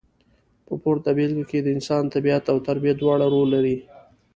په 0.65 0.73
پورته 0.81 1.09
بېلګه 1.17 1.43
کې 1.49 1.59
د 1.61 1.67
انسان 1.75 2.03
طبیعت 2.13 2.43
او 2.51 2.57
تربیه 2.67 2.93
دواړه 3.01 3.25
رول 3.33 3.47
لري. 3.55 3.77